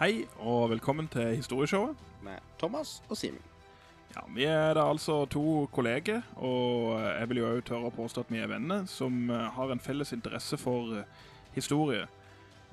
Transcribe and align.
Hei 0.00 0.22
og 0.40 0.70
velkommen 0.70 1.08
til 1.12 1.34
Historieshowet. 1.36 1.96
med 2.22 2.38
Thomas 2.58 3.02
og 3.08 3.16
Simen. 3.16 3.42
Ja, 4.16 4.20
Vi 4.34 4.44
er 4.44 4.74
da 4.74 4.88
altså 4.88 5.26
to 5.26 5.68
kolleger, 5.72 6.22
og 6.36 7.00
jeg 7.18 7.28
vil 7.28 7.36
jo 7.36 7.48
også 7.50 7.66
tørre 7.68 7.90
å 7.90 7.90
påstå 7.90 8.20
at 8.20 8.30
vi 8.32 8.38
er 8.38 8.48
venner, 8.48 8.86
som 8.86 9.30
eh, 9.30 9.50
har 9.52 9.70
en 9.70 9.80
felles 9.80 10.12
interesse 10.12 10.56
for 10.56 10.96
eh, 10.96 11.04
historie. 11.52 12.06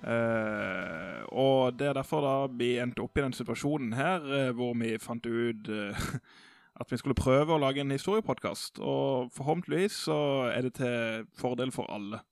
Eh, 0.04 1.22
og 1.28 1.76
det 1.76 1.88
er 1.90 2.00
derfor 2.00 2.22
da 2.22 2.48
vi 2.48 2.78
endte 2.80 3.04
opp 3.04 3.18
i 3.18 3.22
den 3.22 3.36
situasjonen 3.36 3.94
her, 3.94 4.24
eh, 4.24 4.54
hvor 4.56 4.72
vi 4.80 4.96
fant 4.98 5.26
ut 5.26 5.68
at 6.80 6.92
vi 6.92 6.98
skulle 6.98 7.14
prøve 7.14 7.54
å 7.54 7.60
lage 7.60 7.84
en 7.84 7.92
historiepodkast. 7.92 8.80
Og 8.80 9.36
forhåpentligvis 9.36 10.00
så 10.08 10.20
er 10.56 10.62
det 10.62 10.78
til 10.80 11.28
fordel 11.36 11.76
for 11.76 11.92
alle. 11.92 12.24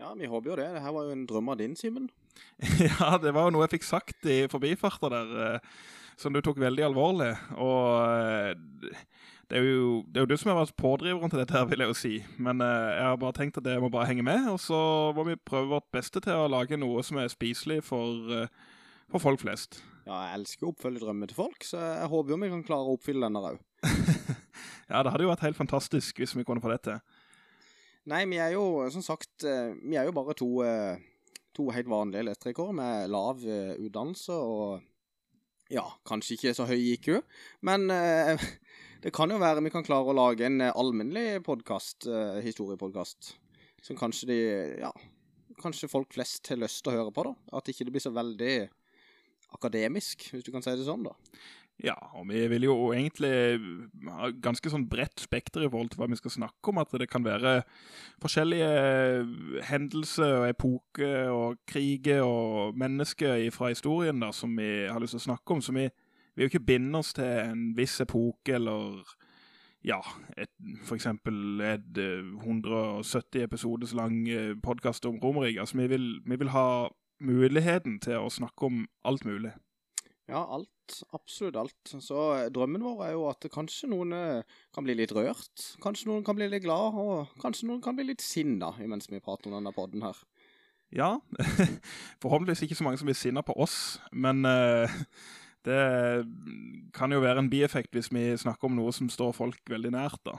Ja, 0.00 0.14
vi 0.16 0.26
håper 0.26 0.50
jo 0.50 0.56
det. 0.56 0.72
Dette 0.78 0.96
var 0.96 1.04
jo 1.04 1.12
en 1.12 1.26
drøm 1.28 1.52
av 1.52 1.60
din, 1.60 1.76
Simen. 1.76 2.08
Ja, 2.88 3.16
det 3.20 3.34
var 3.34 3.48
jo 3.48 3.54
noe 3.54 3.66
jeg 3.66 3.76
fikk 3.78 3.86
sagt 3.88 4.26
i 4.30 4.44
forbifarta 4.50 5.10
der, 5.12 5.32
eh, 5.46 5.70
som 6.20 6.34
du 6.34 6.40
tok 6.44 6.60
veldig 6.62 6.86
alvorlig. 6.86 7.32
Og 7.58 7.88
eh, 8.04 8.98
det 9.50 9.58
er, 9.60 9.66
jo, 9.66 10.02
det 10.08 10.20
er 10.20 10.24
jo 10.24 10.30
du 10.32 10.36
som 10.40 10.52
har 10.52 10.60
vært 10.62 10.76
pådriveren 10.80 11.32
til 11.32 11.42
dette 11.42 11.56
her, 11.56 11.66
vil 11.70 11.84
jeg 11.84 11.92
jo 11.92 11.98
si. 11.98 12.14
Men 12.42 12.62
eh, 12.64 12.92
jeg 12.98 13.08
har 13.10 13.18
bare 13.22 13.38
tenkt 13.40 13.58
at 13.60 13.70
jeg 13.70 13.82
må 13.82 13.90
bare 13.92 14.08
henge 14.10 14.26
med, 14.26 14.46
og 14.52 14.60
så 14.62 14.78
må 15.16 15.26
vi 15.28 15.40
prøve 15.40 15.74
vårt 15.74 15.90
beste 15.94 16.22
til 16.24 16.44
å 16.44 16.50
lage 16.52 16.78
noe 16.80 17.02
som 17.06 17.20
er 17.22 17.32
spiselig 17.32 17.82
for, 17.86 18.32
for 19.12 19.22
folk 19.22 19.42
flest. 19.44 19.82
Ja, 20.04 20.20
jeg 20.28 20.40
elsker 20.40 20.68
å 20.68 20.74
oppfølge 20.74 21.00
drømmer 21.00 21.30
til 21.30 21.38
folk, 21.38 21.64
så 21.64 21.80
jeg 21.80 22.08
håper 22.12 22.34
jo 22.34 22.40
vi 22.42 22.50
kan 22.52 22.64
klare 22.66 22.90
å 22.90 22.96
oppfylle 22.98 23.28
denne 23.28 23.54
òg. 23.54 23.62
Ja, 24.84 25.00
det 25.00 25.14
hadde 25.14 25.24
jo 25.24 25.30
vært 25.30 25.46
helt 25.46 25.56
fantastisk 25.56 26.18
hvis 26.20 26.34
vi 26.36 26.44
kunne 26.46 26.60
få 26.60 26.68
det 26.68 26.82
til. 26.84 26.98
Nei, 28.12 28.20
vi 28.28 28.36
er 28.36 28.52
jo, 28.52 28.84
som 28.92 29.02
sagt, 29.02 29.46
vi 29.80 29.96
er 29.96 30.04
jo 30.04 30.12
bare 30.12 30.34
to, 30.36 30.48
eh, 30.60 31.00
to 31.54 31.68
helt 31.74 31.90
vanlige 31.90 32.24
elektrikere 32.26 32.74
med 32.76 33.12
lav 33.12 33.44
eh, 33.46 33.76
utdannelse 33.78 34.34
og 34.34 34.82
ja, 35.72 35.84
kanskje 36.06 36.36
ikke 36.36 36.52
så 36.56 36.66
høy 36.68 36.76
IQ, 36.76 37.08
men 37.64 37.88
eh, 37.92 38.40
det 39.04 39.12
kan 39.16 39.32
jo 39.32 39.40
være 39.40 39.64
vi 39.64 39.72
kan 39.72 39.86
klare 39.86 40.12
å 40.12 40.16
lage 40.16 40.46
en 40.46 40.60
eh, 40.60 40.74
alminnelig 40.76 41.42
podkast, 41.46 42.08
eh, 42.10 42.40
historiepodkast, 42.44 43.34
som 43.84 43.98
kanskje 43.98 44.30
de, 44.30 44.38
ja, 44.84 44.92
kanskje 45.60 45.90
folk 45.92 46.14
flest 46.16 46.52
har 46.52 46.60
lyst 46.60 46.84
til 46.84 46.92
å 46.92 46.98
høre 46.98 47.14
på, 47.14 47.26
da. 47.26 47.34
At 47.60 47.68
ikke 47.70 47.86
det 47.88 47.94
blir 47.94 48.04
så 48.04 48.14
veldig 48.14 48.54
akademisk, 49.54 50.28
hvis 50.32 50.44
du 50.46 50.50
kan 50.52 50.64
si 50.64 50.74
det 50.74 50.86
sånn, 50.86 51.06
da. 51.06 51.14
Ja, 51.82 51.94
og 52.14 52.28
vi 52.28 52.46
vil 52.48 52.68
jo 52.68 52.74
egentlig 52.94 53.32
ha 54.06 54.28
ganske 54.42 54.70
sånn 54.70 54.86
bredt 54.88 55.18
spekter 55.24 55.64
i 55.64 55.70
forhold 55.70 55.90
til 55.90 55.98
hva 56.00 56.06
vi 56.12 56.18
skal 56.20 56.32
snakke 56.36 56.70
om. 56.70 56.78
At 56.78 56.94
det 57.00 57.08
kan 57.10 57.26
være 57.26 57.56
forskjellige 58.22 59.64
hendelser 59.66 60.38
og 60.38 60.48
epoker 60.52 61.32
og 61.34 61.58
kriger 61.66 62.22
og 62.22 62.78
mennesker 62.78 63.42
fra 63.54 63.72
historien 63.74 64.22
da, 64.22 64.30
som 64.32 64.54
vi 64.56 64.86
har 64.86 65.02
lyst 65.02 65.16
til 65.18 65.24
å 65.24 65.28
snakke 65.32 65.56
om. 65.56 65.62
Så 65.64 65.74
vi 65.74 65.88
vil 65.88 66.46
jo 66.46 66.52
ikke 66.52 66.66
binde 66.70 67.02
oss 67.02 67.12
til 67.18 67.30
en 67.42 67.72
viss 67.76 67.98
epoke 68.04 68.54
eller 68.54 69.02
ja, 69.84 69.98
et, 70.40 70.48
for 70.86 70.96
eksempel 70.96 71.60
et 71.60 71.98
eh, 72.00 72.22
170 72.40 73.42
episoders 73.44 73.92
lang 73.92 74.22
podkast 74.24 75.02
podcast 75.02 75.10
om 75.10 75.18
Romerike. 75.20 75.60
Altså, 75.60 75.76
vi 75.76 75.98
vi 76.24 76.38
vil 76.38 76.54
ha 76.54 76.88
muligheten 77.20 77.98
til 78.00 78.22
å 78.22 78.30
snakke 78.32 78.70
om 78.70 78.86
alt 79.04 79.26
mulig. 79.28 79.52
Ja, 80.28 80.40
alt. 80.40 80.70
Absolutt 81.16 81.56
alt. 81.58 81.92
Så 82.02 82.20
eh, 82.36 82.48
drømmen 82.52 82.84
vår 82.84 83.04
er 83.06 83.12
jo 83.14 83.26
at 83.30 83.46
kanskje 83.52 83.90
noen 83.92 84.14
eh, 84.16 84.58
kan 84.74 84.86
bli 84.86 84.96
litt 84.98 85.14
rørt, 85.16 85.68
kanskje 85.84 86.10
noen 86.10 86.24
kan 86.26 86.36
bli 86.38 86.48
litt 86.50 86.64
glad, 86.66 86.98
og 87.00 87.34
kanskje 87.42 87.68
noen 87.70 87.82
kan 87.84 87.96
bli 87.96 88.08
litt 88.10 88.24
sinna 88.24 88.72
imens 88.84 89.08
vi 89.10 89.22
prater 89.24 89.50
om 89.50 89.58
denne 89.58 89.74
podden 89.76 90.04
her. 90.04 90.18
Ja, 90.94 91.16
forhåpentligvis 92.22 92.66
ikke 92.66 92.78
så 92.78 92.86
mange 92.86 93.00
som 93.00 93.08
blir 93.08 93.18
sinna 93.18 93.42
på 93.46 93.56
oss, 93.64 93.98
men 94.12 94.44
eh, 94.48 94.98
det 95.68 95.80
kan 96.96 97.14
jo 97.14 97.22
være 97.24 97.44
en 97.44 97.50
bieffekt 97.52 97.96
hvis 97.96 98.12
vi 98.14 98.28
snakker 98.40 98.68
om 98.68 98.76
noe 98.78 98.92
som 98.94 99.10
står 99.10 99.34
folk 99.36 99.72
veldig 99.72 99.94
nært, 99.96 100.20
da. 100.28 100.38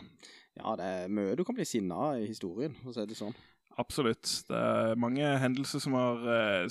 Ja, 0.55 0.77
det 0.79 0.85
er 0.87 1.11
mye 1.11 1.35
du 1.35 1.43
kan 1.43 1.57
bli 1.57 1.65
sinna 1.67 2.13
i 2.21 2.29
historien, 2.29 2.77
for 2.83 2.93
å 2.93 2.95
si 2.95 3.07
det 3.09 3.17
sånn. 3.19 3.35
Absolutt. 3.75 4.29
Det 4.47 4.55
er 4.55 4.99
mange 5.03 5.33
hendelser 5.41 5.81
som, 5.83 5.97
har, 5.99 6.21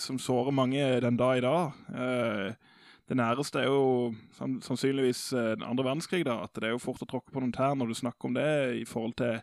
som 0.01 0.17
sårer 0.17 0.55
mange 0.57 0.87
den 1.05 1.19
dag 1.21 1.37
i 1.37 1.43
dag. 1.45 1.83
Eh, 1.93 2.71
Det 3.09 3.17
næreste 3.21 3.61
er 3.61 3.69
jo 3.69 4.15
sannsynligvis 4.39 5.27
eh, 5.37 5.53
den 5.59 5.67
andre 5.67 5.85
verdenskrig, 5.85 6.25
da. 6.25 6.39
At 6.47 6.57
det 6.57 6.71
er 6.71 6.75
jo 6.77 6.83
fort 6.83 7.03
å 7.05 7.09
tråkke 7.11 7.35
på 7.35 7.43
noen 7.43 7.53
tær 7.53 7.77
når 7.77 7.93
du 7.93 7.99
snakker 8.01 8.31
om 8.31 8.37
det, 8.39 8.51
i 8.81 8.87
forhold 8.89 9.17
til 9.21 9.41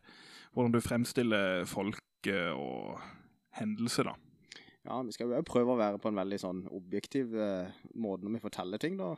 hvordan 0.52 0.74
du 0.74 0.82
fremstiller 0.84 1.66
folk 1.70 2.32
eh, 2.32 2.52
og 2.56 2.98
hendelser, 3.60 4.10
da. 4.10 4.16
Ja, 4.82 4.98
vi 5.06 5.14
skal 5.14 5.30
jo 5.30 5.44
prøve 5.46 5.76
å 5.76 5.78
være 5.78 6.02
på 6.02 6.10
en 6.10 6.18
veldig 6.18 6.40
sånn 6.42 6.64
objektiv 6.74 7.36
eh, 7.38 7.70
måte 7.94 8.26
når 8.26 8.40
vi 8.40 8.46
forteller 8.48 8.82
ting, 8.82 8.98
da. 8.98 9.14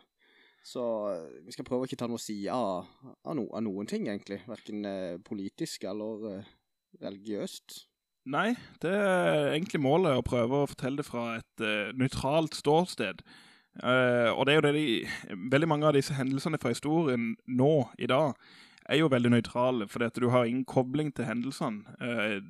Så 0.64 0.84
eh, 1.12 1.40
vi 1.46 1.54
skal 1.56 1.68
prøve 1.68 1.86
å 1.86 1.90
ikke 1.90 2.00
ta 2.00 2.08
noe 2.10 2.22
side 2.22 2.52
av, 2.52 2.88
av, 3.24 3.34
no, 3.38 3.48
av 3.52 3.64
noen 3.66 3.90
ting, 3.90 4.08
egentlig. 4.08 4.42
Hverken 4.48 4.88
eh, 4.88 5.16
politisk 5.24 5.84
eller 5.90 6.28
eh, 6.32 6.52
religiøst. 7.04 7.82
Nei, 8.32 8.54
det 8.80 8.92
er 8.96 9.50
egentlig 9.52 9.82
målet 9.84 10.16
å 10.16 10.24
prøve 10.24 10.62
å 10.64 10.70
fortelle 10.72 11.02
det 11.02 11.08
fra 11.10 11.24
et 11.42 11.64
nøytralt 12.00 12.56
ståsted. 12.56 13.20
Eh, 13.82 14.30
og 14.30 14.46
det 14.46 14.54
er 14.54 14.56
jo 14.60 14.66
det 14.68 14.74
de, 14.76 15.38
veldig 15.50 15.68
mange 15.68 15.88
av 15.90 15.96
disse 15.98 16.14
hendelsene 16.14 16.60
fra 16.62 16.74
historien 16.74 17.34
nå, 17.48 17.74
i 17.98 18.10
dag, 18.10 18.34
er 18.86 19.00
jo 19.00 19.10
veldig 19.10 19.32
nøytrale, 19.34 19.88
fordi 19.88 20.06
at 20.06 20.20
du 20.20 20.30
har 20.30 20.46
ingen 20.46 20.66
kobling 20.66 21.14
til 21.16 21.26
hendelsene. 21.26 21.96
Uh, 22.04 22.44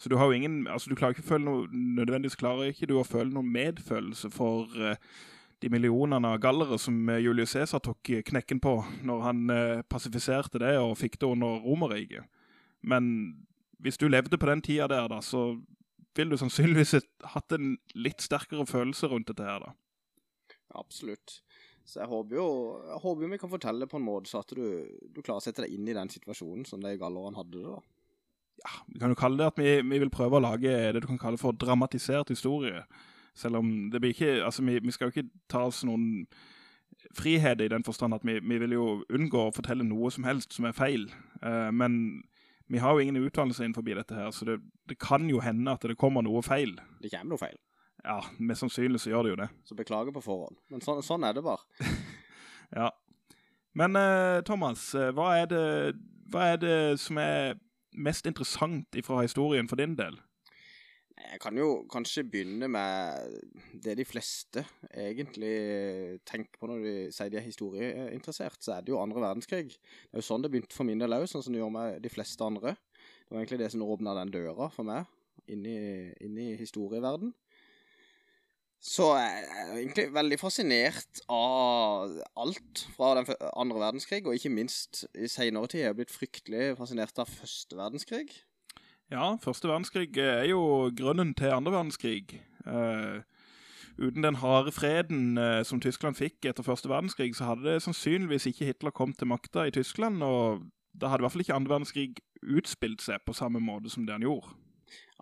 så 0.00 0.08
du 0.08 0.16
har 0.16 0.26
jo 0.26 0.32
ingen, 0.32 0.66
altså 0.66 0.90
du 0.90 0.96
klarer 0.96 1.12
ikke 1.12 1.26
å 1.26 1.28
føle 1.28 1.44
noe, 1.44 1.66
nødvendigvis 1.70 2.38
klarer 2.40 2.72
ikke 2.72 2.88
du 2.88 2.96
å 2.98 3.04
føle 3.06 3.30
noe 3.30 3.46
medfølelse 3.46 4.30
for 4.32 4.72
uh, 4.80 4.96
de 5.62 5.70
millionene 5.70 6.32
av 6.32 6.40
gallere 6.42 6.78
som 6.80 6.96
Julius 7.20 7.52
Caesar 7.52 7.84
tok 7.84 8.10
knekken 8.26 8.58
på 8.64 8.72
når 9.06 9.20
han 9.22 9.52
pasifiserte 9.86 10.58
det 10.58 10.72
og 10.80 10.96
fikk 10.98 11.20
det 11.20 11.28
under 11.36 11.60
Romerriket. 11.62 12.24
Men 12.82 13.36
hvis 13.78 14.00
du 14.00 14.08
levde 14.08 14.40
på 14.40 14.48
den 14.50 14.64
tida 14.64 14.88
der, 14.90 15.06
da, 15.12 15.20
så 15.22 15.52
vil 16.16 16.32
du 16.32 16.36
sannsynligvis 16.40 16.96
hatt 17.36 17.54
en 17.54 17.76
litt 17.94 18.24
sterkere 18.24 18.66
følelse 18.66 19.06
rundt 19.12 19.30
dette 19.30 19.46
her, 19.46 19.62
da. 19.62 19.70
Absolutt. 20.78 21.40
Så 21.84 21.98
jeg 22.00 22.08
håper 22.08 22.38
jo 22.38 22.46
jeg 22.86 23.00
håper 23.02 23.32
vi 23.32 23.40
kan 23.42 23.50
fortelle 23.50 23.88
på 23.90 23.98
en 23.98 24.06
måte 24.06 24.30
så 24.30 24.42
at 24.44 24.54
du, 24.54 24.62
du 25.10 25.18
klarer 25.20 25.40
å 25.40 25.44
sette 25.44 25.64
deg 25.64 25.74
inn 25.74 25.88
i 25.90 25.96
den 25.96 26.12
situasjonen 26.12 26.66
som 26.68 26.82
de 26.82 26.94
gallerne 27.00 27.38
hadde 27.38 27.58
det, 27.58 27.66
da. 27.66 27.80
Ja, 28.62 28.74
vi 28.86 29.00
kan 29.02 29.10
jo 29.10 29.18
kalle 29.18 29.40
det 29.40 29.48
at 29.50 29.58
vi, 29.58 29.70
vi 29.82 29.98
vil 30.04 30.12
prøve 30.12 30.38
å 30.38 30.44
lage 30.44 30.70
det 30.94 31.02
du 31.02 31.08
kan 31.08 31.18
kalle 31.18 31.40
for 31.40 31.56
dramatisert 31.58 32.30
historie. 32.30 32.84
Selv 33.34 33.58
om 33.58 33.72
det 33.90 33.98
blir 34.02 34.12
ikke, 34.14 34.36
altså 34.44 34.62
vi, 34.62 34.76
vi 34.84 34.94
skal 34.94 35.08
jo 35.08 35.16
ikke 35.16 35.30
ta 35.50 35.64
oss 35.66 35.80
noen 35.88 36.26
frihet 37.16 37.60
i 37.64 37.70
den 37.72 37.82
forstand 37.82 38.14
at 38.14 38.26
vi, 38.28 38.36
vi 38.38 38.58
vil 38.62 38.76
jo 38.76 38.86
unngå 39.10 39.48
å 39.48 39.54
fortelle 39.56 39.86
noe 39.86 40.12
som 40.14 40.28
helst 40.28 40.54
som 40.54 40.68
er 40.68 40.76
feil. 40.76 41.08
Uh, 41.42 41.72
men 41.74 42.22
vi 42.70 42.78
har 42.78 42.94
jo 42.94 43.02
ingen 43.02 43.18
utdannelse 43.24 43.64
innenfor 43.64 43.84
dette 43.88 44.14
her, 44.14 44.30
så 44.30 44.46
det, 44.48 44.60
det 44.88 45.00
kan 45.02 45.26
jo 45.28 45.42
hende 45.42 45.74
at 45.74 45.82
det 45.88 45.98
kommer 45.98 46.22
noe 46.22 46.44
feil. 46.46 46.76
Det 47.02 47.10
kommer 47.10 47.34
noe 47.34 47.42
feil. 47.42 47.58
Ja, 48.02 48.18
mest 48.42 48.64
sannsynlig 48.64 49.00
så 49.02 49.12
gjør 49.12 49.26
det 49.26 49.32
jo 49.32 49.38
det. 49.42 49.48
Så 49.68 49.76
beklager 49.78 50.14
på 50.14 50.24
forhånd. 50.24 50.58
Men 50.72 50.82
sånn, 50.82 51.02
sånn 51.06 51.26
er 51.28 51.38
det 51.38 51.46
bare. 51.46 51.64
Ja. 52.72 52.86
Men 53.76 53.98
uh, 54.00 54.40
Thomas, 54.48 54.94
eh, 54.96 55.10
hva 55.12 55.26
er, 55.42 55.48
det, 55.50 55.64
hva 56.32 56.46
er 56.54 56.60
det 56.60 56.76
som 57.00 57.18
er 57.20 57.58
mest 57.92 58.24
interessant 58.24 58.96
fra 59.04 59.18
historien 59.20 59.68
for 59.68 59.76
din 59.76 59.92
del? 59.98 60.16
Jeg 61.20 61.40
kan 61.42 61.56
jo 61.56 61.82
kanskje 61.92 62.24
begynne 62.28 62.68
med 62.72 63.36
det 63.84 63.98
de 64.00 64.06
fleste 64.08 64.64
egentlig 64.88 65.52
tenker 66.28 66.56
på 66.56 66.70
når 66.70 66.80
de 66.86 66.94
sier 67.12 67.32
de 67.32 67.38
er 67.42 67.46
historieinteressert, 67.46 68.56
så 68.64 68.78
er 68.78 68.86
det 68.86 68.94
jo 68.94 69.00
andre 69.02 69.20
verdenskrig. 69.22 69.76
Det 69.76 70.16
er 70.16 70.24
jo 70.24 70.28
sånn 70.30 70.44
det 70.44 70.52
begynte 70.52 70.76
for 70.76 70.88
min 70.88 71.04
del 71.04 71.16
òg, 71.16 71.28
sånn 71.30 71.44
som 71.44 71.54
det 71.54 71.60
gjør 71.60 71.76
med 71.76 72.00
de 72.04 72.12
fleste 72.12 72.48
andre. 72.48 72.74
Det 72.74 73.36
var 73.36 73.42
egentlig 73.42 73.60
det 73.62 73.70
som 73.74 73.84
åpna 73.84 74.16
den 74.18 74.32
døra 74.34 74.72
for 74.72 74.88
meg 74.88 75.08
inn 75.52 75.64
i, 75.68 75.78
inn 76.24 76.36
i 76.40 76.52
historieverden. 76.58 77.32
Så 78.82 79.12
jeg 79.14 79.42
er 79.46 79.68
egentlig 79.76 80.08
veldig 80.10 80.36
fascinert 80.40 81.20
av 81.30 82.16
alt 82.42 82.80
fra 82.96 83.12
den 83.20 83.28
andre 83.54 83.78
verdenskrig, 83.78 84.24
og 84.26 84.34
ikke 84.34 84.50
minst 84.50 85.04
i 85.14 85.28
senere 85.30 85.70
tid 85.70 85.84
er 85.84 85.92
jeg 85.92 85.98
blitt 86.00 86.14
fryktelig 86.14 86.72
fascinert 86.80 87.20
av 87.22 87.30
første 87.30 87.78
verdenskrig. 87.78 88.26
Ja, 89.12 89.36
første 89.44 89.70
verdenskrig 89.70 90.18
er 90.18 90.48
jo 90.50 90.90
grunnen 90.98 91.30
til 91.38 91.54
andre 91.54 91.76
verdenskrig. 91.76 92.40
Uh, 92.66 93.22
uten 94.02 94.26
den 94.26 94.40
harde 94.42 94.74
freden 94.74 95.38
uh, 95.38 95.62
som 95.62 95.78
Tyskland 95.80 96.18
fikk 96.18 96.50
etter 96.50 96.66
første 96.66 96.90
verdenskrig, 96.90 97.36
så 97.38 97.52
hadde 97.52 97.68
det 97.68 97.84
sannsynligvis 97.86 98.48
ikke 98.50 98.72
Hitler 98.72 98.90
kommet 98.90 99.22
til 99.22 99.30
makta 99.30 99.68
i 99.68 99.76
Tyskland, 99.78 100.26
og 100.26 100.66
da 100.90 101.12
hadde 101.12 101.22
i 101.22 101.28
hvert 101.28 101.36
fall 101.36 101.46
ikke 101.46 101.60
andre 101.60 101.76
verdenskrig 101.76 102.18
utspilt 102.42 103.06
seg 103.06 103.22
på 103.22 103.36
samme 103.36 103.62
måte 103.62 103.94
som 103.94 104.10
det 104.10 104.18
han 104.18 104.26
gjorde. 104.26 104.56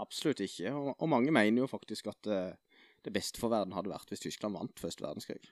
Absolutt 0.01 0.41
ikke, 0.41 0.73
og, 0.73 0.95
og 0.97 1.13
mange 1.13 1.35
mener 1.35 1.67
jo 1.67 1.69
faktisk 1.69 2.09
at 2.11 2.31
eh, 2.31 2.70
det 3.05 3.13
beste 3.15 3.41
for 3.41 3.53
verden 3.53 3.75
hadde 3.77 3.93
vært 3.93 4.11
hvis 4.13 4.23
Tyskland 4.25 4.59
vant 4.59 4.81
første 4.81 5.05
verdenskrig. 5.05 5.43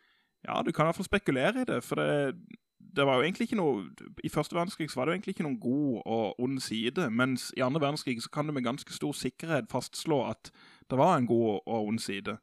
Ja, 0.47 0.63
du 0.63 0.71
kan 0.73 0.85
i 0.85 0.89
hvert 0.89 0.99
fall 1.01 1.09
spekulere 1.09 1.63
i 1.63 1.69
det, 1.69 1.83
for 1.85 1.99
det, 1.99 2.35
det 2.79 3.07
var 3.07 3.19
jo 3.19 3.27
egentlig 3.27 3.49
ikke 3.49 3.59
noe 3.59 3.89
I 4.25 4.31
første 4.31 4.55
verdenskrig 4.55 4.91
så 4.91 5.01
var 5.01 5.09
det 5.09 5.13
jo 5.13 5.19
egentlig 5.19 5.35
ikke 5.35 5.47
noen 5.47 5.61
god 5.61 6.03
og 6.07 6.41
ond 6.45 6.61
side, 6.63 7.11
mens 7.11 7.51
i 7.57 7.65
andre 7.65 7.83
verdenskrig 7.83 8.23
så 8.23 8.31
kan 8.31 8.47
du 8.47 8.55
med 8.55 8.67
ganske 8.67 8.95
stor 8.95 9.13
sikkerhet 9.13 9.71
fastslå 9.73 10.23
at 10.29 10.53
det 10.91 10.99
var 10.99 11.17
en 11.17 11.27
god 11.27 11.61
og 11.67 11.87
ond 11.93 11.99
side. 11.99 12.39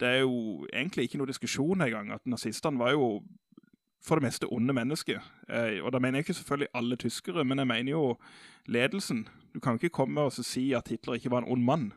det 0.00 0.08
er 0.08 0.18
jo 0.24 0.66
egentlig 0.72 1.06
ikke 1.06 1.18
noe 1.18 1.28
diskusjon 1.28 1.80
engang, 1.80 2.12
at 2.12 2.26
nazistene 2.28 2.78
var 2.78 2.92
jo 2.92 3.22
for 4.04 4.20
det 4.20 4.26
meste 4.28 4.46
onde 4.52 4.74
mennesker. 4.76 5.22
Eh, 5.48 5.82
og 5.82 5.92
da 5.92 5.98
mener 5.98 6.20
jeg 6.20 6.26
ikke 6.28 6.34
selvfølgelig 6.40 6.68
alle 6.74 6.96
tyskere, 6.96 7.44
men 7.44 7.58
jeg 7.58 7.66
mener 7.66 7.92
jo 7.92 8.18
ledelsen. 8.66 9.28
Du 9.54 9.60
kan 9.60 9.72
jo 9.72 9.82
ikke 9.82 9.96
komme 9.96 10.20
og 10.20 10.32
si 10.32 10.72
at 10.72 10.88
Hitler 10.88 11.14
ikke 11.14 11.30
var 11.30 11.42
en 11.42 11.52
ond 11.56 11.64
mann. 11.64 11.92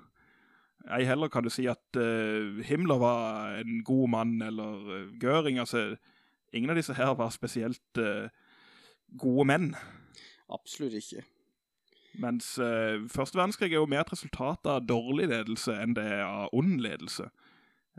Ei 0.87 1.03
heller 1.03 1.27
kan 1.27 1.43
du 1.43 1.51
si 1.51 1.67
at 1.67 1.97
uh, 1.99 2.61
Himmler 2.65 3.01
var 3.01 3.57
en 3.59 3.83
god 3.83 4.07
mann, 4.09 4.41
eller 4.41 4.77
uh, 4.87 5.19
Göring. 5.21 5.59
Altså, 5.59 5.95
ingen 6.53 6.69
av 6.69 6.79
disse 6.79 6.95
her 6.95 7.13
var 7.19 7.33
spesielt 7.35 7.99
uh, 7.99 8.29
gode 9.19 9.45
menn. 9.45 9.73
Absolutt 10.49 10.95
ikke. 10.97 11.25
Mens 12.19 12.55
uh, 12.57 13.05
første 13.11 13.37
verdenskrig 13.37 13.73
er 13.73 13.81
jo 13.83 13.89
mer 13.89 14.05
et 14.05 14.13
resultat 14.15 14.65
av 14.65 14.87
dårlig 14.87 15.29
ledelse 15.29 15.75
enn 15.77 15.93
det 15.97 16.07
er 16.07 16.23
av 16.25 16.55
ond 16.55 16.79
ledelse. 16.81 17.29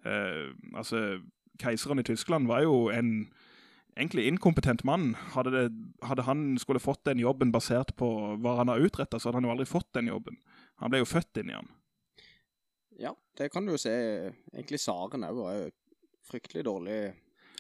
Uh, 0.05 0.51
altså, 0.75 1.21
keiseren 1.61 2.01
i 2.01 2.07
Tyskland 2.09 2.49
var 2.51 2.65
jo 2.65 2.89
en 2.95 3.29
egentlig 3.97 4.27
inkompetent 4.27 4.85
mann. 4.85 5.15
Hadde, 5.35 5.53
det, 5.53 5.67
hadde, 6.07 6.25
han 6.27 6.59
skulle 6.59 6.83
fått 6.83 7.05
den 7.05 7.21
jobben 7.21 7.53
basert 7.53 7.95
på 8.01 8.09
hva 8.41 8.57
han 8.61 8.73
har 8.73 8.83
utrettet, 8.83 9.21
så 9.21 9.29
hadde 9.29 9.43
han 9.43 9.51
jo 9.51 9.55
aldri 9.55 9.69
fått 9.69 9.93
den 9.97 10.11
jobben. 10.11 10.41
Han 10.81 10.93
ble 10.93 11.03
jo 11.03 11.11
født 11.11 11.43
inn 11.43 11.53
i 11.53 11.59
han. 11.59 11.69
Ja, 12.99 13.15
det 13.39 13.53
kan 13.53 13.67
du 13.67 13.73
jo 13.73 13.81
se. 13.81 13.93
Egentlig 14.55 14.81
Saren 14.81 15.25
er 15.25 15.35
jo 15.35 15.71
fryktelig 16.31 16.65
dårlig 16.65 17.01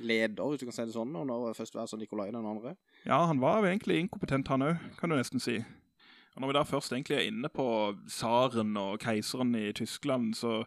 leder, 0.00 0.48
hvis 0.48 0.60
du 0.60 0.66
kan 0.68 0.74
si 0.76 0.86
det 0.88 0.96
sånn, 0.96 1.12
når 1.12 1.52
først 1.58 1.76
var 1.76 1.88
så 1.90 1.98
Nikolai 2.00 2.30
den 2.30 2.46
andre. 2.46 2.74
Ja, 3.04 3.26
han 3.28 3.40
var 3.42 3.60
jo 3.60 3.68
egentlig 3.70 4.00
inkompetent 4.00 4.48
han 4.48 4.64
også, 4.64 4.96
kan 5.00 5.12
du 5.12 5.18
nesten 5.18 5.42
si. 5.42 5.60
Og 6.30 6.42
når 6.42 6.50
vi 6.50 6.54
da 6.54 6.62
først 6.62 6.92
egentlig 6.94 7.16
er 7.18 7.26
inne 7.26 7.48
på 7.50 7.64
Saren 8.08 8.76
og 8.78 9.00
keiseren 9.02 9.50
i 9.58 9.72
Tyskland, 9.74 10.36
så 10.38 10.62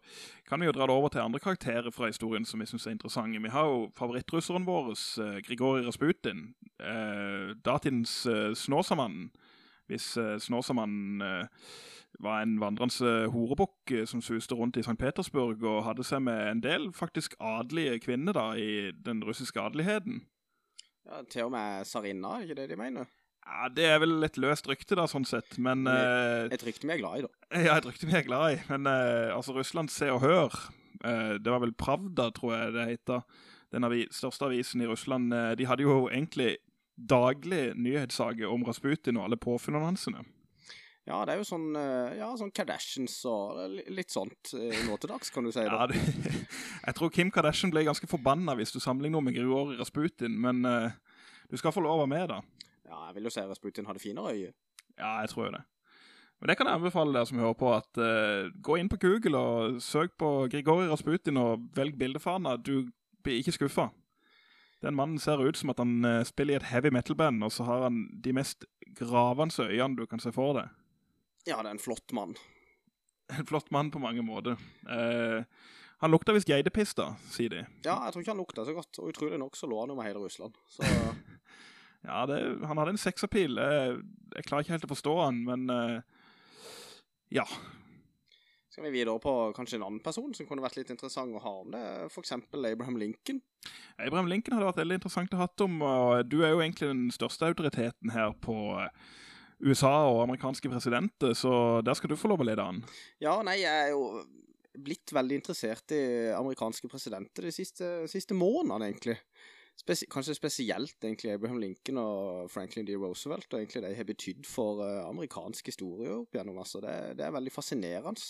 kan 0.49 0.59
vi 0.59 0.67
jo 0.67 0.73
dra 0.75 0.85
det 0.89 0.95
over 0.95 1.09
til 1.09 1.23
andre 1.23 1.39
karakterer 1.39 1.89
fra 1.91 2.09
historien 2.11 2.45
som 2.45 2.59
vi 2.59 2.67
synes 2.67 2.85
er 2.85 2.91
interessante. 2.97 3.39
Vi 3.41 3.53
har 3.53 3.69
jo 3.71 3.87
favorittrusseren 3.95 4.67
vår, 4.67 4.91
Grigorij 4.91 5.41
Grigori 5.47 5.85
Rasputin, 5.87 6.53
eh, 6.79 7.55
datidens 7.65 8.25
eh, 8.25 8.53
Snåsamannen. 8.53 9.31
Hvis 9.91 10.13
uh, 10.17 10.37
Snåsamannen 10.39 11.21
uh, 11.21 11.67
var 12.21 12.43
en 12.43 12.59
vandrende 12.61 13.29
horebukk 13.33 13.91
eh, 13.91 14.05
som 14.09 14.21
suste 14.21 14.55
rundt 14.55 14.77
i 14.77 14.83
St. 14.85 14.97
Petersburg 14.99 15.63
og 15.65 15.83
hadde 15.87 16.05
seg 16.05 16.23
med 16.27 16.39
en 16.51 16.61
del 16.63 16.91
faktisk 16.93 17.35
adelige 17.41 17.99
kvinner 18.05 18.35
da 18.37 18.45
i 18.59 18.91
den 18.93 19.23
russiske 19.25 19.59
adeligheten. 19.61 20.21
Ja, 21.09 21.23
til 21.29 21.49
og 21.49 21.53
med 21.55 21.87
Sarinna, 21.89 22.37
ikke 22.43 22.57
det 22.61 22.69
de 22.69 22.77
mener? 22.79 23.09
Ja, 23.43 23.67
Det 23.67 23.85
er 23.85 23.97
vel 23.99 24.23
et 24.23 24.37
løst 24.39 24.69
rykte, 24.69 24.95
da, 24.95 25.07
sånn 25.09 25.25
sett, 25.27 25.57
men 25.59 25.87
uh, 25.89 26.47
Et 26.53 26.63
rykte 26.63 26.87
vi 26.87 26.93
er 26.95 27.01
glad 27.01 27.17
i, 27.17 27.25
da. 27.25 27.33
Ja, 27.65 27.79
et 27.79 27.89
rykte 27.89 28.07
vi 28.07 28.15
er 28.15 28.27
glad 28.27 28.53
i. 28.53 28.61
Men 28.69 28.87
altså, 28.87 29.57
Russland 29.57 29.91
Se 29.91 30.07
og 30.13 30.21
Hør, 30.23 30.55
det 31.03 31.51
var 31.51 31.59
vel 31.59 31.73
Pravda, 31.75 32.29
tror 32.31 32.53
jeg 32.55 32.75
det 32.77 32.85
heter, 32.93 33.25
den 33.75 33.83
avi 33.83 34.05
største 34.13 34.47
avisen 34.47 34.85
i 34.85 34.87
Russland, 34.87 35.33
de 35.59 35.67
hadde 35.67 35.83
jo 35.83 36.05
egentlig 36.07 36.53
daglig 36.95 37.73
nyhetssaker 37.79 38.49
om 38.51 38.65
Rasputin 38.67 39.19
og 39.19 39.27
alle 39.27 39.39
påfunnene 39.41 39.91
hans. 39.91 40.07
Ja, 41.03 41.19
det 41.27 41.33
er 41.33 41.41
jo 41.41 41.47
sånn, 41.47 41.73
ja, 42.15 42.29
sånn 42.39 42.53
Kardashians 42.55 43.17
og 43.27 43.59
litt 43.91 44.13
sånt 44.13 44.53
nå 44.55 44.95
til 44.95 45.11
dags, 45.11 45.33
kan 45.35 45.43
du 45.43 45.51
si. 45.51 45.65
da. 45.65 45.83
Ja, 45.83 45.87
det, 45.91 45.99
jeg 46.87 46.95
tror 46.95 47.11
Kim 47.11 47.33
Kardashian 47.33 47.73
ble 47.73 47.83
ganske 47.89 48.07
forbanna 48.07 48.55
hvis 48.55 48.71
du 48.71 48.79
sammenligner 48.79 49.25
med 49.25 49.35
Grigori 49.35 49.75
Rasputin, 49.81 50.37
men 50.39 50.63
du 50.63 51.59
skal 51.59 51.75
få 51.75 51.83
lov 51.83 51.97
å 51.97 52.05
være 52.05 52.13
med, 52.13 52.31
da. 52.31 52.69
Ja, 52.87 53.03
jeg 53.09 53.17
vil 53.17 53.27
jo 53.27 53.33
si 53.33 53.43
Rasputin 53.49 53.89
hadde 53.89 54.01
finere 54.03 54.31
øye. 54.31 54.53
Ja, 54.97 55.19
jeg 55.21 55.33
tror 55.33 55.47
jo 55.47 55.55
det. 55.57 55.63
Men 56.41 56.49
det 56.49 56.57
kan 56.59 56.67
jeg 56.67 56.75
anbefale 56.75 57.13
dere 57.15 57.27
som 57.29 57.39
hører 57.39 57.55
på, 57.55 57.69
at 57.71 57.99
uh, 58.03 58.51
gå 58.67 58.75
inn 58.75 58.89
på 58.91 58.99
Google 58.99 59.39
og 59.39 59.77
søk 59.81 60.17
på 60.19 60.31
Grigori 60.51 60.89
Rasputin 60.91 61.39
og 61.39 61.69
velg 61.75 61.95
bildefana. 61.99 62.57
Du 62.57 62.89
blir 63.23 63.39
ikke 63.39 63.55
skuffet. 63.55 63.93
Den 64.83 64.97
mannen 64.97 65.19
ser 65.21 65.39
ut 65.39 65.57
som 65.57 65.71
at 65.71 65.79
han 65.79 66.03
uh, 66.03 66.21
spiller 66.27 66.57
i 66.57 66.59
et 66.59 66.69
heavy 66.73 66.91
metal-band, 66.91 67.43
og 67.45 67.53
så 67.55 67.67
har 67.67 67.85
han 67.87 68.03
de 68.23 68.33
mest 68.35 68.67
gravende 68.99 69.67
øyene 69.69 69.95
du 69.95 70.05
kan 70.09 70.19
se 70.19 70.33
for 70.35 70.57
deg. 70.59 70.73
Ja, 71.47 71.61
det 71.61 71.69
er 71.69 71.75
en 71.77 71.83
flott 71.83 72.11
mann. 72.15 72.35
En 73.31 73.47
flott 73.47 73.71
mann 73.71 73.91
på 73.91 74.01
mange 74.03 74.23
måter. 74.25 74.59
Uh, 74.83 75.43
han 76.03 76.11
lukta 76.11 76.35
visst 76.35 76.51
geitepiss, 76.51 76.91
da, 76.99 77.13
sier 77.31 77.53
de. 77.53 77.61
Ja, 77.85 78.01
jeg 78.03 78.11
tror 78.11 78.23
ikke 78.25 78.33
han 78.33 78.41
lukta 78.43 78.65
så 78.67 78.75
godt, 78.75 78.99
og 78.99 79.13
utrolig 79.13 79.39
nok 79.39 79.55
så 79.55 79.69
lå 79.71 79.79
han 79.79 79.93
jo 79.93 79.99
med 79.99 80.09
hele 80.11 80.25
Russland. 80.25 80.59
Så... 80.67 80.83
Ja, 82.03 82.25
det, 82.27 82.35
han 82.67 82.75
hadde 82.75 82.97
en 82.97 82.99
sexappeal. 82.99 83.55
Jeg, 83.55 83.99
jeg, 84.33 84.43
klarer 84.43 84.65
ikke 84.65 84.73
helt 84.73 84.87
å 84.89 84.91
forstå 84.91 85.13
han, 85.21 85.37
men 85.47 85.61
uh, 85.71 86.25
ja. 87.31 87.45
Skal 88.73 88.87
vi 88.87 88.95
videre 88.95 89.19
på 89.21 89.31
kanskje 89.53 89.77
en 89.77 89.83
annen 89.85 90.01
person 90.01 90.31
som 90.33 90.47
kunne 90.49 90.63
vært 90.63 90.79
litt 90.79 90.89
interessant 90.89 91.35
å 91.37 91.41
ha 91.43 91.51
om 91.61 91.67
det, 91.75 91.81
eksempel 92.17 92.65
Abraham 92.71 92.95
Lincoln. 92.97 93.37
Abraham 94.01 94.31
Lincoln 94.31 94.55
hadde 94.57 94.71
vært 94.71 94.79
veldig 94.81 94.95
interessant 94.97 95.35
å 95.35 95.41
ha 95.43 95.45
om, 95.61 95.75
og 95.85 96.23
du 96.25 96.39
er 96.41 96.55
jo 96.55 96.63
egentlig 96.63 96.89
den 96.89 97.03
største 97.13 97.51
autoriteten 97.51 98.09
her 98.15 98.33
på 98.41 98.55
uh, 98.73 98.87
USA 99.61 99.91
og 100.09 100.23
amerikanske 100.23 100.71
presidenter, 100.73 101.35
så 101.37 101.83
der 101.85 101.99
skal 101.99 102.09
du 102.09 102.17
få 102.17 102.31
lov 102.31 102.41
å 102.41 102.47
lede 102.49 102.65
an. 102.65 102.81
Ja, 103.21 103.35
nei, 103.45 103.59
jeg 103.61 103.83
er 103.83 103.91
jo 103.93 104.23
blitt 104.73 105.13
veldig 105.13 105.37
interessert 105.37 105.93
i 105.93 106.03
amerikanske 106.33 106.89
presidenter 106.89 107.45
de 107.45 107.53
siste, 107.53 107.91
siste 108.09 108.33
månedene, 108.33 108.89
egentlig. 108.89 109.19
Spesi 109.77 110.05
kanskje 110.09 110.35
spesielt 110.37 110.97
egentlig 111.01 111.35
Abraham 111.35 111.61
Lincoln 111.61 112.01
og 112.01 112.49
Franklin 112.49 112.89
D. 112.89 112.97
Roosevelt, 112.97 113.47
og 113.53 113.61
egentlig 113.61 113.81
de 113.85 113.93
har 113.97 114.09
betydd 114.09 114.49
for 114.49 114.81
uh, 114.81 115.05
amerikansk 115.11 115.69
historie 115.69 116.09
opp 116.13 116.33
igjennom. 116.33 116.57
Altså. 116.61 116.81
Det, 116.81 116.97
det, 117.21 117.25
er 117.25 117.37
veldig 117.37 117.53
fascinerende. 117.53 118.25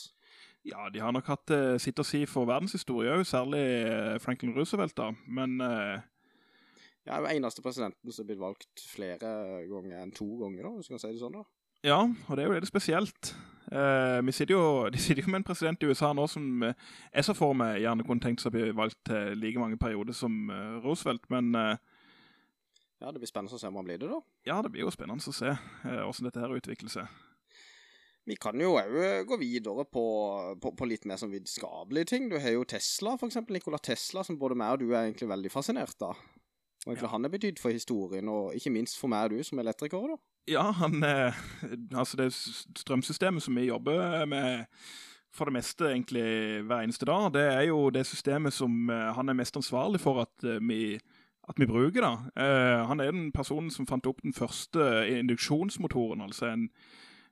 Ja, 0.63 0.87
de 0.93 1.01
har 1.03 1.11
nok 1.11 1.27
hatt 1.27 1.51
uh, 1.51 1.75
sitt 1.81 1.99
å 1.99 2.05
si 2.07 2.23
for 2.29 2.47
verdenshistorie 2.47 3.11
òg, 3.17 3.25
særlig 3.27 3.63
uh, 3.83 4.15
Franklin 4.23 4.53
Roosevelt, 4.55 4.95
da. 4.95 5.09
Men 5.27 5.57
uh... 5.59 5.97
Ja, 7.03 7.17
er 7.17 7.25
jo 7.25 7.33
eneste 7.33 7.63
presidenten 7.65 8.13
som 8.13 8.23
har 8.23 8.29
blitt 8.29 8.39
valgt 8.39 8.85
flere 8.87 9.33
ganger 9.67 9.97
enn 9.99 10.13
to 10.15 10.29
ganger, 10.39 10.63
da, 10.63 10.77
hvis 10.77 10.87
du 10.87 10.93
kan 10.95 11.03
si 11.03 11.11
det 11.11 11.19
sånn, 11.19 11.35
da. 11.35 11.43
Ja, 11.83 11.99
og 11.99 12.37
det 12.39 12.45
er 12.45 12.47
jo 12.47 12.55
litt 12.55 12.69
spesielt. 12.69 13.33
Uh, 13.67 14.31
sitter 14.31 14.55
jo, 14.55 14.63
de 14.93 14.99
sitter 15.01 15.23
jo 15.23 15.33
med 15.33 15.41
en 15.41 15.47
president 15.47 15.83
i 15.83 15.89
USA 15.89 16.13
nå 16.15 16.27
som 16.31 16.63
uh, 16.63 16.71
er 17.11 17.25
så 17.25 17.35
for 17.35 17.55
meg 17.57 17.81
gjerne 17.81 18.05
kunne 18.07 18.23
tenkt 18.23 18.43
seg 18.43 18.51
å 18.51 18.55
bli 18.55 18.71
valgt 18.75 18.99
til 19.09 19.35
like 19.39 19.59
mange 19.59 19.79
perioder 19.81 20.15
som 20.15 20.31
uh, 20.51 20.79
Roosevelt, 20.83 21.27
men 21.33 21.51
Ja, 23.03 23.11
det 23.11 23.19
blir 23.19 23.27
spennende 23.27 23.57
å 23.57 23.59
se 23.59 23.67
om 23.67 23.75
han 23.81 23.87
blir 23.87 23.99
det, 23.99 24.07
da. 24.07 24.21
Ja, 24.47 24.61
det 24.63 24.71
blir 24.71 24.85
jo 24.85 24.95
spennende 24.95 25.27
å 25.27 25.35
se 25.35 25.51
hvordan 25.83 26.29
dette 26.29 26.39
her 26.39 26.55
utvikler 26.55 26.91
seg. 26.93 27.23
Vi 28.29 28.37
kan 28.39 28.59
jo 28.61 28.77
òg 28.79 29.25
gå 29.27 29.37
videre 29.41 29.83
på, 29.83 30.03
på, 30.63 30.71
på, 30.79 30.87
litt 30.87 31.07
mer 31.09 31.19
sånn 31.19 31.33
vitenskapelige 31.33 32.13
ting. 32.13 32.29
Du 32.31 32.37
har 32.39 32.55
jo 32.55 32.63
Tesla, 32.67 33.17
for 33.19 33.27
eksempel 33.27 33.57
Nikola 33.57 33.81
Tesla, 33.83 34.23
som 34.23 34.39
både 34.39 34.55
meg 34.59 34.77
og 34.77 34.83
du 34.85 34.93
er 34.93 35.09
egentlig 35.09 35.27
veldig 35.31 35.51
fascinert 35.51 36.05
av. 36.07 36.19
Og 36.83 36.91
egentlig 36.91 37.07
ja. 37.09 37.13
han 37.15 37.27
er 37.27 37.33
betydd 37.33 37.59
for 37.59 37.75
historien, 37.75 38.29
og 38.31 38.55
ikke 38.55 38.71
minst 38.75 38.99
for 38.99 39.11
meg 39.11 39.27
og 39.27 39.35
du 39.35 39.47
som 39.47 39.59
elektriker, 39.59 40.13
da. 40.15 40.19
Ja, 40.51 40.63
han 40.75 41.03
eh, 41.07 41.41
Altså, 41.95 42.19
det 42.19 42.33
strømsystemet 42.35 43.43
som 43.43 43.55
vi 43.55 43.69
jobber 43.69 44.25
med 44.27 44.65
for 45.33 45.49
det 45.49 45.55
meste 45.55 45.87
egentlig 45.89 46.23
hver 46.67 46.83
eneste 46.83 47.07
dag, 47.09 47.31
det 47.33 47.43
er 47.49 47.63
jo 47.71 47.87
det 47.89 48.05
systemet 48.05 48.53
som 48.53 48.89
eh, 48.91 49.11
han 49.17 49.29
er 49.29 49.37
mest 49.39 49.57
ansvarlig 49.57 50.01
for 50.03 50.21
at 50.21 50.47
eh, 50.47 50.61
vi 50.61 50.99
at 51.43 51.57
vi 51.59 51.67
bruker 51.67 51.99
da. 51.99 52.11
Uh, 52.39 52.87
han 52.87 53.01
er 53.03 53.09
den 53.11 53.25
personen 53.35 53.67
som 53.67 53.83
fant 53.83 54.05
opp 54.07 54.21
den 54.23 54.31
første 54.31 54.79
induksjonsmotoren, 55.11 56.21
altså 56.23 56.53
en, 56.53 56.69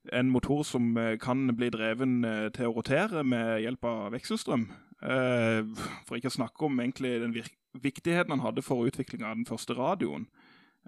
en 0.10 0.32
motor 0.34 0.64
som 0.66 0.96
kan 1.22 1.44
bli 1.56 1.70
dreven 1.70 2.24
uh, 2.26 2.48
til 2.56 2.72
å 2.72 2.74
rotere 2.74 3.22
med 3.24 3.60
hjelp 3.62 3.86
av 3.86 4.00
vekselstrøm. 4.16 4.66
Uh, 5.02 5.68
for 6.08 6.18
ikke 6.18 6.32
å 6.32 6.38
snakke 6.40 6.66
om 6.66 6.80
egentlig 6.82 7.20
den 7.22 7.36
viktigheten 7.78 8.34
han 8.34 8.46
hadde 8.46 8.66
for 8.66 8.88
utviklinga 8.90 9.30
av 9.30 9.38
den 9.40 9.50
første 9.50 9.78
radioen. 9.78 10.26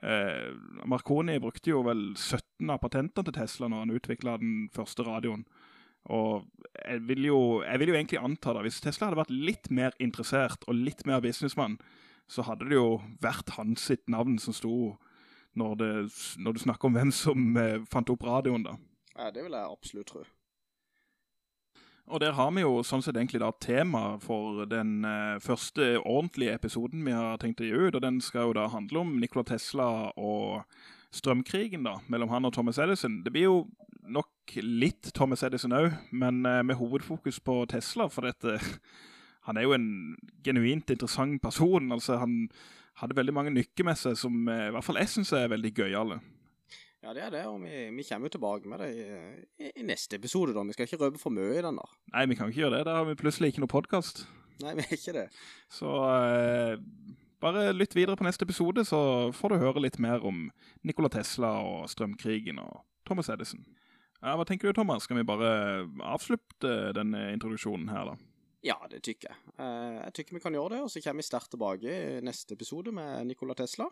Eh, 0.02 0.54
Marconi 0.86 1.40
brukte 1.40 1.70
jo 1.70 1.84
vel 1.86 2.02
17 2.18 2.72
av 2.74 2.82
patentene 2.82 3.28
til 3.28 3.36
Tesla 3.38 3.70
når 3.70 3.86
han 3.86 3.96
utviklet 3.98 4.42
den 4.42 4.56
første 4.74 5.06
radioen. 5.08 5.46
Og 6.12 6.44
jeg 6.76 7.04
vil, 7.08 7.28
jo, 7.30 7.40
jeg 7.64 7.80
vil 7.80 7.94
jo 7.94 7.96
egentlig 7.96 8.20
anta 8.20 8.56
da, 8.56 8.64
hvis 8.66 8.82
Tesla 8.84 9.08
hadde 9.08 9.22
vært 9.22 9.32
litt 9.32 9.70
mer 9.72 9.96
interessert 10.04 10.66
og 10.68 10.76
litt 10.76 11.06
mer 11.08 11.24
businessmann, 11.24 11.78
så 12.28 12.44
hadde 12.48 12.68
det 12.68 12.76
jo 12.76 12.98
vært 13.24 13.54
hans 13.56 13.86
sitt 13.88 14.04
navn 14.12 14.36
som 14.42 14.56
sto 14.56 14.98
når, 15.60 15.76
det, 15.80 15.92
når 16.42 16.56
du 16.56 16.64
snakker 16.66 16.90
om 16.90 16.98
hvem 16.98 17.14
som 17.16 17.56
eh, 17.62 17.80
fant 17.88 18.12
opp 18.12 18.28
radioen 18.28 18.68
da. 18.68 18.76
Ja, 19.18 19.30
det 19.32 19.44
vil 19.46 19.54
jeg 19.54 19.70
absolutt 19.70 20.10
tro. 20.14 20.24
Og 22.12 22.20
der 22.20 22.34
har 22.36 22.50
vi 22.52 22.66
jo 22.66 22.82
sånn 22.84 23.04
sett 23.04 23.16
egentlig 23.16 23.40
da 23.40 23.54
tema 23.64 24.18
for 24.20 24.66
den 24.68 25.06
eh, 25.08 25.38
første 25.44 25.96
ordentlige 26.02 26.58
episoden 26.58 27.06
vi 27.06 27.16
har 27.16 27.40
tenkt 27.40 27.64
å 27.64 27.68
gi 27.68 27.72
ut, 27.72 27.96
og 27.96 28.04
den 28.04 28.20
skal 28.22 28.50
jo 28.50 28.58
da 28.58 28.68
handle 28.74 29.06
om 29.06 29.16
Nikola 29.22 29.46
Tesla 29.48 29.88
og 30.20 30.66
strømkrigen 31.16 31.88
da, 31.88 32.00
mellom 32.12 32.34
han 32.34 32.50
og 32.50 32.54
Thomas 32.58 32.82
Edison. 32.82 33.22
Det 33.24 33.32
blir 33.32 33.48
jo 33.48 33.58
nok 34.04 34.58
litt 34.60 35.14
Thomas 35.16 35.46
Edison 35.48 35.76
også, 35.78 35.96
men 36.12 36.44
eh, 36.50 36.60
med 36.68 36.76
hovedfokus 36.82 37.40
på 37.40 37.62
Tesla, 37.72 38.10
for 38.12 38.28
dette, 38.28 38.60
han 39.48 39.58
er 39.58 39.70
jo 39.70 39.78
en 39.78 39.90
genuint 40.44 40.92
interessant 40.92 41.40
person, 41.42 41.92
altså 41.96 42.20
han 42.20 42.50
hadde 43.00 43.16
veldig 43.18 43.34
mange 43.34 43.56
nykker 43.56 43.88
med 43.88 43.98
seg 43.98 44.20
som 44.20 44.44
eh, 44.52 44.68
i 44.68 44.76
hvert 44.76 44.86
fall 44.86 45.00
jeg 45.00 45.16
synes 45.16 45.32
er 45.40 45.52
veldig 45.56 45.72
gøyale. 45.80 46.20
Ja, 47.04 47.12
det 47.12 47.24
er 47.26 47.34
det, 47.34 47.42
og 47.52 47.58
vi, 47.60 47.72
vi 47.98 48.06
kommer 48.08 48.30
jo 48.30 48.38
tilbake 48.38 48.70
med 48.72 48.80
det 48.80 48.94
i, 48.96 49.08
i, 49.60 49.72
i, 49.82 49.84
neste 49.84 50.16
episode 50.16 50.54
da. 50.56 50.64
Vi 50.64 50.76
skal 50.76 50.88
ikke 50.88 51.02
røpe 51.02 51.20
for 51.20 51.36
mye 51.36 51.58
i 51.58 51.64
den 51.66 51.76
da. 51.76 51.88
Nei, 52.14 52.24
vi 52.32 52.38
kan 52.40 52.48
ikke 52.48 52.62
gjøre 52.62 52.78
det. 52.78 52.86
Da 52.88 52.96
har 53.02 53.10
vi 53.10 53.18
plutselig 53.20 53.52
ikke 53.52 53.64
noe 53.66 53.72
podcast. 53.74 54.24
Nei, 54.64 54.78
vi 54.78 54.86
er 54.86 54.96
ikke 54.96 55.16
det. 55.18 55.26
Så 55.68 55.92
eh, 56.08 56.78
bare 57.44 57.66
lytt 57.76 57.98
videre 57.98 58.16
på 58.16 58.24
neste 58.24 58.48
episode, 58.48 58.86
så 58.88 59.02
får 59.36 59.52
du 59.52 59.64
høre 59.66 59.84
litt 59.84 60.00
mer 60.00 60.24
om 60.24 60.46
Nikola 60.88 61.12
Tesla 61.12 61.58
og 61.66 61.90
strømkrigen 61.92 62.62
og 62.64 62.86
Thomas 63.04 63.28
Edison. 63.36 63.66
Ja, 64.24 64.38
hva 64.40 64.48
tenker 64.48 64.72
du, 64.72 64.78
Thomas? 64.78 65.04
Skal 65.04 65.20
vi 65.20 65.28
bare 65.28 65.84
avslutte 66.08 66.94
denne 66.96 67.34
introduksjonen 67.34 67.92
her, 67.92 68.14
da? 68.14 68.32
Ja, 68.64 68.78
det 68.88 69.02
tykker 69.04 69.34
jeg. 69.34 69.42
Eh, 69.60 70.00
jeg 70.06 70.16
tykker 70.22 70.40
vi 70.40 70.44
kan 70.46 70.56
gjøre 70.56 70.78
det, 70.78 70.82
og 70.86 70.92
så 70.94 71.04
kommer 71.04 71.20
vi 71.20 71.28
sterkt 71.28 71.52
tilbake 71.52 72.00
i 72.00 72.24
neste 72.24 72.56
episode 72.56 72.96
med 72.96 73.28
Nikola 73.28 73.60
Tesla. 73.60 73.90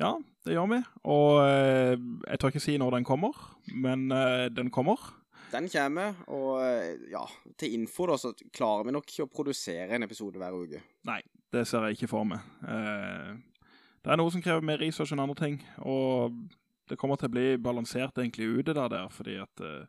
Ja, 0.00 0.14
det 0.46 0.56
gjør 0.56 0.70
vi. 0.72 0.80
Og 1.10 1.28
eh, 1.44 1.94
jeg 2.28 2.40
tør 2.40 2.52
ikke 2.52 2.64
si 2.64 2.74
når 2.80 2.98
den 2.98 3.06
kommer, 3.06 3.36
men 3.70 4.08
eh, 4.14 4.48
den 4.50 4.72
kommer. 4.74 5.00
Den 5.54 5.68
kommer, 5.70 6.16
og 6.34 6.64
eh, 6.64 7.06
ja, 7.12 7.22
til 7.60 7.76
info 7.76 8.08
da, 8.10 8.18
så 8.18 8.32
klarer 8.54 8.88
vi 8.88 8.94
nok 8.96 9.06
ikke 9.06 9.28
å 9.28 9.30
produsere 9.30 9.94
en 9.94 10.06
episode 10.06 10.40
hver 10.40 10.56
uke. 10.56 10.80
Nei, 11.06 11.20
det 11.54 11.62
ser 11.70 11.86
jeg 11.86 11.98
ikke 11.98 12.10
for 12.10 12.26
meg. 12.26 12.42
Eh, 12.66 13.34
det 14.04 14.12
er 14.12 14.18
noe 14.20 14.32
som 14.34 14.42
krever 14.44 14.66
mer 14.66 14.82
research 14.82 15.14
enn 15.14 15.22
andre 15.22 15.38
ting, 15.38 15.60
og 15.86 16.34
det 16.90 16.98
kommer 17.00 17.20
til 17.20 17.30
å 17.30 17.34
bli 17.36 17.46
balansert 17.62 18.18
egentlig 18.18 18.50
ute 18.58 18.74
der, 18.74 18.90
der 18.92 19.12
fordi 19.14 19.38
at 19.40 19.62
eh, 19.64 19.86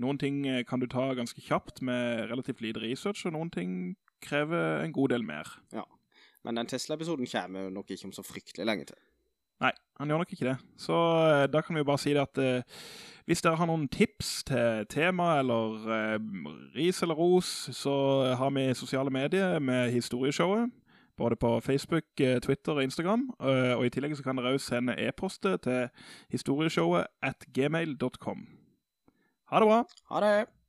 noen 0.00 0.20
ting 0.22 0.44
eh, 0.48 0.62
kan 0.68 0.80
du 0.80 0.86
ta 0.86 1.10
ganske 1.18 1.42
kjapt 1.44 1.82
med 1.84 2.30
relativt 2.30 2.62
lite 2.64 2.84
research, 2.84 3.26
og 3.26 3.34
noen 3.34 3.50
ting 3.52 3.74
krever 4.22 4.84
en 4.84 4.94
god 4.94 5.16
del 5.16 5.26
mer. 5.26 5.50
Ja, 5.74 5.84
men 6.46 6.58
den 6.58 6.70
Tesla-episoden 6.70 7.26
kommer 7.26 7.74
nok 7.74 7.90
ikke 7.90 8.08
om 8.08 8.14
så 8.14 8.24
fryktelig 8.26 8.68
lenge 8.70 8.86
til. 8.92 9.02
Han 10.02 10.10
gjør 10.10 10.22
nok 10.24 10.32
ikke 10.34 10.48
det. 10.48 10.58
Så 10.82 10.98
eh, 11.30 11.46
da 11.46 11.60
kan 11.62 11.76
vi 11.76 11.82
jo 11.84 11.86
bare 11.86 12.02
si 12.02 12.10
det 12.10 12.22
at 12.24 12.38
eh, 12.42 12.80
hvis 13.30 13.42
dere 13.44 13.54
har 13.60 13.68
noen 13.70 13.84
tips 13.86 14.40
til 14.48 14.86
tema 14.90 15.36
eller 15.38 15.84
eh, 15.94 16.16
ris 16.74 17.02
eller 17.06 17.14
ros, 17.14 17.50
så 17.70 17.92
har 18.38 18.50
vi 18.56 18.64
sosiale 18.74 19.12
medier 19.14 19.60
med 19.62 19.92
historieshowet. 19.94 20.72
Både 21.16 21.36
på 21.36 21.60
Facebook, 21.62 22.08
eh, 22.18 22.40
Twitter 22.42 22.72
og 22.72 22.82
Instagram. 22.82 23.28
Eh, 23.38 23.76
og 23.76 23.86
i 23.86 23.92
tillegg 23.94 24.16
så 24.18 24.26
kan 24.26 24.40
dere 24.40 24.56
også 24.56 24.74
sende 24.74 24.98
e-poster 24.98 25.60
til 25.62 25.86
historieshowet 26.34 27.06
at 27.22 27.46
gmail.com. 27.54 28.42
Ha 29.52 29.62
det 29.62 29.70
bra! 29.70 29.84
Ha 30.10 30.24
det! 30.26 30.61